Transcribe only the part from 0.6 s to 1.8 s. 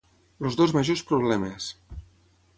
dos majors problemes!